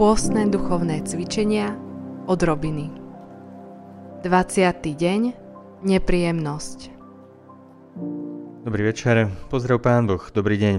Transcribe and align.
Pôstne 0.00 0.48
duchovné 0.48 1.04
cvičenia 1.04 1.76
od 2.24 2.40
Robiny 2.40 2.88
20. 4.24 4.96
deň 4.96 5.20
Nepríjemnosť 5.84 6.78
Dobrý 8.64 8.82
večer, 8.88 9.28
pozdrav 9.52 9.84
pán 9.84 10.08
Boh, 10.08 10.24
dobrý 10.32 10.56
deň. 10.56 10.74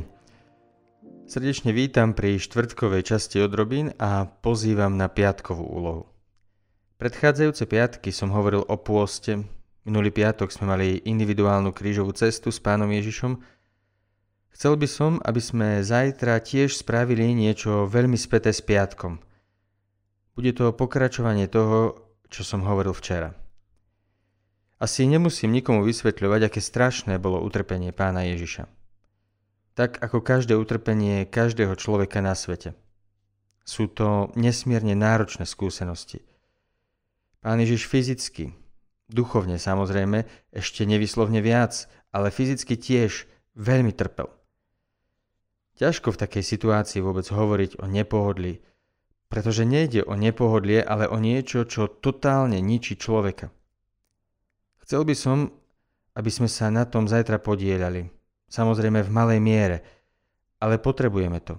Srdečne 1.30 1.70
vítam 1.70 2.18
pri 2.18 2.42
štvrtkovej 2.42 3.14
časti 3.14 3.38
od 3.46 3.54
Robín 3.54 3.94
a 4.02 4.26
pozývam 4.26 4.98
na 4.98 5.06
piatkovú 5.06 5.70
úlohu. 5.70 6.10
Predchádzajúce 6.98 7.70
piatky 7.70 8.10
som 8.10 8.34
hovoril 8.34 8.66
o 8.66 8.74
pôste, 8.82 9.38
minulý 9.86 10.10
piatok 10.10 10.50
sme 10.50 10.66
mali 10.66 10.98
individuálnu 10.98 11.70
krížovú 11.78 12.10
cestu 12.18 12.50
s 12.50 12.58
pánom 12.58 12.90
Ježišom 12.90 13.38
Chcel 14.52 14.78
by 14.78 14.88
som, 14.88 15.12
aby 15.24 15.42
sme 15.42 15.68
zajtra 15.82 16.38
tiež 16.44 16.76
spravili 16.76 17.32
niečo 17.34 17.88
veľmi 17.88 18.20
späté 18.20 18.52
s 18.52 18.62
piatkom. 18.62 19.24
Bude 20.36 20.52
to 20.56 20.72
pokračovanie 20.76 21.48
toho, 21.48 22.08
čo 22.32 22.48
som 22.48 22.64
hovoril 22.64 22.96
včera. 22.96 23.36
Asi 24.82 25.06
nemusím 25.06 25.54
nikomu 25.54 25.86
vysvetľovať, 25.86 26.42
aké 26.50 26.58
strašné 26.58 27.22
bolo 27.22 27.38
utrpenie 27.46 27.94
pána 27.94 28.26
Ježiša. 28.26 28.66
Tak 29.78 30.02
ako 30.02 30.26
každé 30.26 30.58
utrpenie 30.58 31.30
každého 31.30 31.78
človeka 31.78 32.18
na 32.26 32.34
svete. 32.34 32.74
Sú 33.62 33.86
to 33.86 34.34
nesmierne 34.34 34.98
náročné 34.98 35.46
skúsenosti. 35.46 36.26
Pán 37.46 37.62
Ježiš 37.62 37.86
fyzicky, 37.86 38.58
duchovne 39.06 39.62
samozrejme, 39.62 40.26
ešte 40.50 40.90
nevyslovne 40.90 41.46
viac, 41.46 41.86
ale 42.10 42.34
fyzicky 42.34 42.74
tiež 42.74 43.30
veľmi 43.54 43.94
trpel. 43.94 44.34
Ťažko 45.82 46.14
v 46.14 46.22
takej 46.22 46.44
situácii 46.46 47.02
vôbec 47.02 47.26
hovoriť 47.26 47.82
o 47.82 47.90
nepohodlí, 47.90 48.62
pretože 49.34 49.66
nejde 49.66 50.06
o 50.06 50.14
nepohodlie, 50.14 50.78
ale 50.78 51.10
o 51.10 51.18
niečo, 51.18 51.66
čo 51.66 51.90
totálne 51.90 52.62
ničí 52.62 53.02
človeka. 53.02 53.50
Chcel 54.86 55.02
by 55.10 55.16
som, 55.18 55.50
aby 56.14 56.30
sme 56.30 56.46
sa 56.46 56.70
na 56.70 56.86
tom 56.86 57.10
zajtra 57.10 57.42
podielali. 57.42 58.14
Samozrejme 58.46 59.02
v 59.02 59.10
malej 59.10 59.40
miere, 59.42 59.78
ale 60.62 60.78
potrebujeme 60.78 61.42
to. 61.42 61.58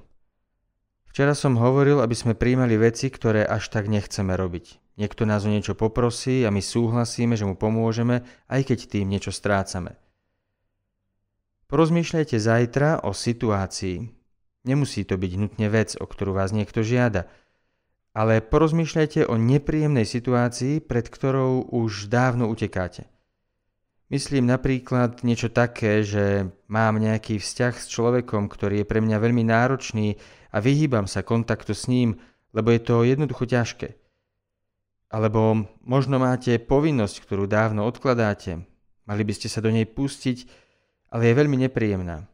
Včera 1.10 1.34
som 1.34 1.58
hovoril, 1.58 1.98
aby 1.98 2.14
sme 2.14 2.38
príjmali 2.38 2.78
veci, 2.78 3.10
ktoré 3.10 3.42
až 3.42 3.74
tak 3.74 3.90
nechceme 3.90 4.38
robiť. 4.38 4.96
Niekto 5.02 5.26
nás 5.26 5.42
o 5.42 5.50
niečo 5.50 5.74
poprosí 5.74 6.46
a 6.46 6.54
my 6.54 6.62
súhlasíme, 6.62 7.34
že 7.34 7.48
mu 7.48 7.58
pomôžeme, 7.58 8.22
aj 8.46 8.70
keď 8.70 8.78
tým 8.86 9.10
niečo 9.10 9.34
strácame. 9.34 9.98
Porozmýšľajte 11.72 12.36
zajtra 12.36 13.00
o 13.00 13.16
situácii. 13.16 14.04
Nemusí 14.68 15.08
to 15.08 15.16
byť 15.16 15.32
nutne 15.40 15.72
vec, 15.72 15.96
o 15.96 16.04
ktorú 16.04 16.36
vás 16.36 16.52
niekto 16.52 16.84
žiada, 16.84 17.32
ale 18.12 18.44
porozmýšľajte 18.44 19.24
o 19.24 19.40
nepríjemnej 19.40 20.04
situácii, 20.04 20.84
pred 20.84 21.08
ktorou 21.08 21.64
už 21.72 22.12
dávno 22.12 22.52
utekáte. 22.52 23.08
Myslím 24.12 24.52
napríklad 24.52 25.24
niečo 25.24 25.48
také, 25.48 26.04
že 26.04 26.52
mám 26.68 27.00
nejaký 27.00 27.40
vzťah 27.40 27.74
s 27.80 27.88
človekom, 27.88 28.52
ktorý 28.52 28.84
je 28.84 28.90
pre 28.92 29.00
mňa 29.00 29.16
veľmi 29.16 29.40
náročný 29.40 30.20
a 30.52 30.60
vyhýbam 30.60 31.08
sa 31.08 31.24
kontaktu 31.24 31.72
s 31.72 31.88
ním, 31.88 32.20
lebo 32.52 32.68
je 32.68 32.84
to 32.84 33.00
jednoducho 33.00 33.48
ťažké. 33.48 33.96
Alebo 35.08 35.64
možno 35.80 36.20
máte 36.20 36.60
povinnosť, 36.60 37.24
ktorú 37.24 37.48
dávno 37.48 37.88
odkladáte. 37.88 38.60
Mali 39.08 39.22
by 39.24 39.32
ste 39.32 39.48
sa 39.48 39.64
do 39.64 39.72
nej 39.72 39.88
pustiť, 39.88 40.61
ale 41.12 41.28
je 41.28 41.38
veľmi 41.38 41.56
nepríjemná. 41.68 42.24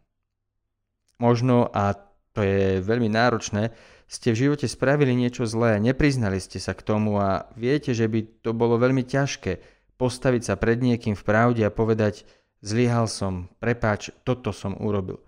Možno, 1.18 1.66
a 1.74 1.98
to 2.30 2.46
je 2.46 2.78
veľmi 2.78 3.10
náročné, 3.10 3.74
ste 4.08 4.32
v 4.32 4.48
živote 4.48 4.70
spravili 4.70 5.12
niečo 5.12 5.44
zlé, 5.44 5.82
nepriznali 5.82 6.40
ste 6.40 6.62
sa 6.62 6.72
k 6.72 6.80
tomu 6.86 7.18
a 7.20 7.50
viete, 7.58 7.92
že 7.92 8.08
by 8.08 8.40
to 8.40 8.56
bolo 8.56 8.80
veľmi 8.80 9.04
ťažké 9.04 9.60
postaviť 9.98 10.42
sa 10.46 10.54
pred 10.54 10.78
niekým 10.78 11.18
v 11.18 11.26
pravde 11.26 11.66
a 11.66 11.74
povedať 11.74 12.24
zlyhal 12.62 13.10
som, 13.10 13.50
prepáč, 13.58 14.14
toto 14.22 14.54
som 14.54 14.78
urobil. 14.78 15.20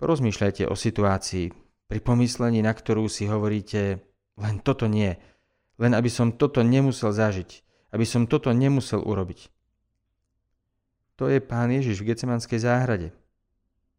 Porozmýšľajte 0.00 0.66
o 0.66 0.74
situácii, 0.74 1.52
pri 1.86 2.02
pomyslení, 2.02 2.66
na 2.66 2.74
ktorú 2.74 3.06
si 3.06 3.30
hovoríte 3.30 4.02
len 4.36 4.58
toto 4.58 4.90
nie, 4.90 5.14
len 5.78 5.92
aby 5.94 6.10
som 6.10 6.34
toto 6.34 6.60
nemusel 6.66 7.14
zažiť, 7.14 7.62
aby 7.94 8.02
som 8.02 8.26
toto 8.26 8.50
nemusel 8.50 9.00
urobiť. 9.00 9.55
To 11.16 11.32
je 11.32 11.40
pán 11.40 11.72
Ježiš 11.72 12.04
v 12.04 12.12
Gecemanskej 12.12 12.60
záhrade. 12.60 13.16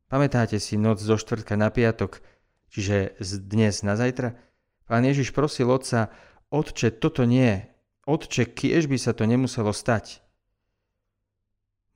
Pamätáte 0.07 0.61
si 0.61 0.78
noc 0.78 1.01
zo 1.01 1.17
štvrtka 1.17 1.57
na 1.57 1.73
piatok, 1.73 2.22
čiže 2.69 3.17
z 3.17 3.31
dnes 3.41 3.81
na 3.81 3.97
zajtra? 3.97 4.38
Pán 4.85 5.03
Ježiš 5.03 5.33
prosil 5.33 5.67
otca, 5.67 6.13
otče, 6.53 6.94
toto 6.95 7.27
nie, 7.27 7.66
otče, 8.07 8.47
kiež 8.47 8.88
by 8.88 8.95
sa 9.01 9.11
to 9.11 9.27
nemuselo 9.27 9.75
stať. 9.75 10.23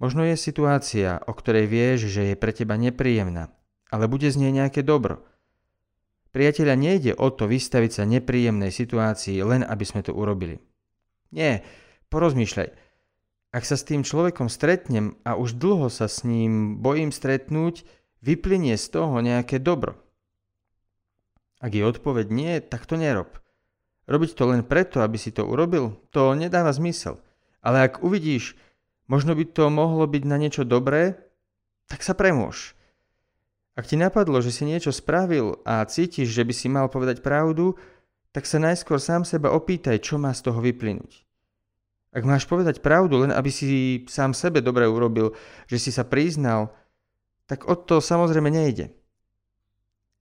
Možno 0.01 0.25
je 0.25 0.33
situácia, 0.33 1.21
o 1.29 1.31
ktorej 1.31 1.69
vieš, 1.69 2.09
že 2.09 2.33
je 2.33 2.35
pre 2.35 2.51
teba 2.51 2.73
nepríjemná, 2.73 3.53
ale 3.93 4.09
bude 4.09 4.27
z 4.27 4.41
nej 4.41 4.49
nejaké 4.51 4.81
dobro. 4.81 5.23
Priateľa, 6.33 6.73
nejde 6.73 7.13
o 7.13 7.29
to 7.29 7.45
vystaviť 7.45 7.91
sa 7.93 8.03
nepríjemnej 8.09 8.73
situácii, 8.73 9.37
len 9.45 9.61
aby 9.61 9.85
sme 9.85 10.01
to 10.01 10.17
urobili. 10.17 10.57
Nie, 11.29 11.61
porozmýšľaj. 12.09 12.90
Ak 13.51 13.67
sa 13.67 13.75
s 13.75 13.83
tým 13.83 14.07
človekom 14.07 14.47
stretnem 14.47 15.19
a 15.27 15.35
už 15.35 15.59
dlho 15.59 15.91
sa 15.91 16.07
s 16.07 16.23
ním 16.23 16.79
bojím 16.79 17.11
stretnúť, 17.11 17.83
vyplynie 18.23 18.79
z 18.79 18.85
toho 18.87 19.19
nejaké 19.19 19.59
dobro. 19.59 19.99
Ak 21.59 21.75
je 21.75 21.83
odpoveď 21.83 22.31
nie, 22.31 22.63
tak 22.63 22.87
to 22.87 22.95
nerob. 22.95 23.43
Robiť 24.07 24.39
to 24.39 24.43
len 24.47 24.63
preto, 24.63 25.03
aby 25.03 25.19
si 25.19 25.35
to 25.35 25.43
urobil, 25.43 25.99
to 26.15 26.31
nedáva 26.31 26.71
zmysel. 26.71 27.19
Ale 27.59 27.85
ak 27.91 28.01
uvidíš, 28.01 28.55
možno 29.11 29.35
by 29.35 29.45
to 29.45 29.67
mohlo 29.67 30.07
byť 30.07 30.23
na 30.25 30.39
niečo 30.39 30.63
dobré, 30.63 31.19
tak 31.91 32.07
sa 32.07 32.15
premôž. 32.15 32.73
Ak 33.75 33.87
ti 33.87 33.99
napadlo, 33.99 34.39
že 34.39 34.55
si 34.55 34.63
niečo 34.63 34.95
spravil 34.95 35.59
a 35.67 35.83
cítiš, 35.83 36.31
že 36.31 36.47
by 36.47 36.53
si 36.55 36.67
mal 36.71 36.87
povedať 36.87 37.19
pravdu, 37.19 37.75
tak 38.31 38.47
sa 38.47 38.63
najskôr 38.63 38.99
sám 38.99 39.27
seba 39.27 39.51
opýtaj, 39.51 39.99
čo 39.99 40.15
má 40.15 40.31
z 40.31 40.47
toho 40.47 40.63
vyplynúť. 40.63 41.27
Ak 42.11 42.27
máš 42.27 42.43
povedať 42.43 42.83
pravdu, 42.83 43.23
len 43.23 43.31
aby 43.31 43.47
si 43.47 44.03
sám 44.11 44.35
sebe 44.35 44.59
dobre 44.59 44.83
urobil, 44.83 45.31
že 45.71 45.79
si 45.79 45.95
sa 45.95 46.03
priznal, 46.03 46.75
tak 47.47 47.67
od 47.71 47.87
to 47.87 48.03
samozrejme 48.03 48.51
nejde. 48.51 48.91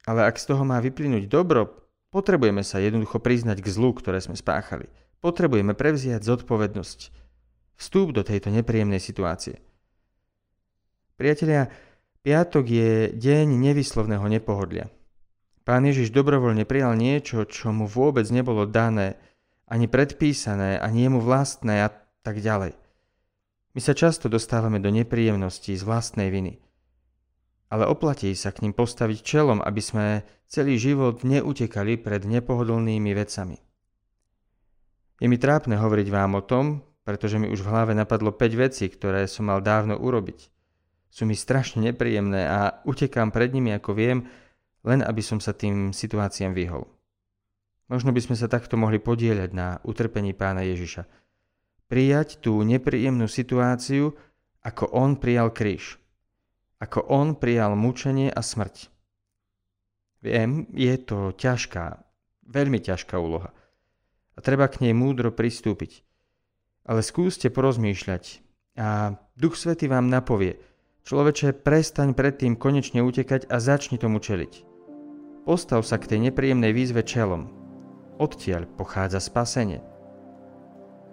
Ale 0.07 0.25
ak 0.27 0.39
z 0.39 0.55
toho 0.55 0.63
má 0.63 0.79
vyplynúť 0.79 1.27
dobro, 1.27 1.91
potrebujeme 2.15 2.63
sa 2.63 2.79
jednoducho 2.79 3.19
priznať 3.19 3.59
k 3.59 3.69
zlu, 3.75 3.91
ktoré 3.91 4.23
sme 4.23 4.39
spáchali. 4.39 4.87
Potrebujeme 5.19 5.75
prevziať 5.75 6.23
zodpovednosť. 6.25 6.99
Vstúp 7.77 8.15
do 8.15 8.23
tejto 8.23 8.55
nepríjemnej 8.55 9.03
situácie. 9.03 9.59
Priatelia, 11.19 11.69
piatok 12.25 12.65
je 12.65 12.91
deň 13.13 13.47
nevyslovného 13.51 14.25
nepohodlia. 14.31 14.89
Pán 15.69 15.85
Ježiš 15.85 16.11
dobrovoľne 16.17 16.65
prijal 16.65 16.97
niečo, 16.97 17.45
čo 17.45 17.71
mu 17.71 17.85
vôbec 17.85 18.25
nebolo 18.33 18.65
dané, 18.65 19.21
ani 19.71 19.87
predpísané, 19.87 20.83
ani 20.83 21.07
jemu 21.07 21.23
vlastné 21.23 21.87
a 21.87 21.89
tak 22.27 22.43
ďalej. 22.43 22.75
My 23.71 23.81
sa 23.81 23.95
často 23.95 24.27
dostávame 24.27 24.83
do 24.83 24.91
nepríjemností 24.91 25.79
z 25.79 25.87
vlastnej 25.87 26.35
viny. 26.35 26.59
Ale 27.71 27.87
oplatí 27.87 28.35
sa 28.35 28.51
k 28.51 28.67
ním 28.67 28.75
postaviť 28.75 29.23
čelom, 29.23 29.63
aby 29.63 29.79
sme 29.79 30.27
celý 30.51 30.75
život 30.75 31.23
neutekali 31.23 31.95
pred 32.03 32.27
nepohodlnými 32.27 33.15
vecami. 33.15 33.63
Je 35.23 35.27
mi 35.31 35.39
trápne 35.39 35.79
hovoriť 35.79 36.09
vám 36.11 36.35
o 36.35 36.43
tom, 36.43 36.83
pretože 37.07 37.39
mi 37.39 37.47
už 37.47 37.63
v 37.63 37.71
hlave 37.71 37.93
napadlo 37.95 38.35
5 38.35 38.59
vecí, 38.59 38.91
ktoré 38.91 39.31
som 39.31 39.47
mal 39.47 39.63
dávno 39.63 39.95
urobiť. 39.95 40.51
Sú 41.15 41.31
mi 41.31 41.39
strašne 41.39 41.87
nepríjemné 41.87 42.43
a 42.51 42.83
utekám 42.83 43.31
pred 43.31 43.55
nimi, 43.55 43.71
ako 43.71 43.95
viem, 43.95 44.27
len 44.83 45.07
aby 45.07 45.23
som 45.23 45.39
sa 45.39 45.55
tým 45.55 45.95
situáciám 45.95 46.51
vyhol. 46.51 46.91
Možno 47.91 48.15
by 48.15 48.23
sme 48.23 48.37
sa 48.39 48.47
takto 48.47 48.79
mohli 48.79 49.03
podieľať 49.03 49.51
na 49.51 49.83
utrpení 49.83 50.31
pána 50.31 50.63
Ježiša. 50.63 51.11
Prijať 51.91 52.39
tú 52.39 52.63
nepríjemnú 52.63 53.27
situáciu, 53.27 54.15
ako 54.63 54.95
on 54.95 55.19
prijal 55.19 55.51
kríž. 55.51 55.99
Ako 56.79 57.03
on 57.11 57.35
prijal 57.35 57.75
mučenie 57.75 58.31
a 58.31 58.41
smrť. 58.47 58.95
Viem, 60.23 60.71
je 60.71 60.95
to 61.03 61.35
ťažká, 61.35 61.99
veľmi 62.47 62.79
ťažká 62.79 63.19
úloha. 63.19 63.51
A 64.37 64.39
treba 64.39 64.71
k 64.71 64.87
nej 64.87 64.95
múdro 64.95 65.35
pristúpiť. 65.35 66.07
Ale 66.87 67.03
skúste 67.03 67.51
porozmýšľať 67.51 68.39
a 68.79 69.19
Duch 69.35 69.59
Svety 69.59 69.91
vám 69.91 70.07
napovie, 70.07 70.63
človeče, 71.05 71.59
prestaň 71.67 72.15
predtým 72.15 72.55
konečne 72.55 73.03
utekať 73.03 73.51
a 73.51 73.59
začni 73.59 73.99
tomu 73.99 74.23
čeliť. 74.23 74.63
Postav 75.45 75.83
sa 75.83 75.99
k 75.99 76.07
tej 76.17 76.31
nepríjemnej 76.31 76.71
výzve 76.71 77.03
čelom, 77.03 77.60
odtiaľ 78.21 78.69
pochádza 78.77 79.17
spasenie. 79.17 79.81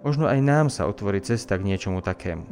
Možno 0.04 0.28
aj 0.28 0.38
nám 0.44 0.66
sa 0.68 0.84
otvorí 0.84 1.24
cesta 1.24 1.56
k 1.56 1.64
niečomu 1.64 2.04
takému. 2.04 2.44